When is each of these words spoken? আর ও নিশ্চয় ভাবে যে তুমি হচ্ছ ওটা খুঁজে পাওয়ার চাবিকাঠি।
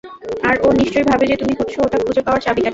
আর 0.43 0.55
ও 0.61 0.67
নিশ্চয় 0.71 1.05
ভাবে 1.05 1.25
যে 1.27 1.35
তুমি 1.35 1.53
হচ্ছ 1.59 1.73
ওটা 1.79 1.97
খুঁজে 1.97 2.21
পাওয়ার 2.21 2.41
চাবিকাঠি। 2.41 2.69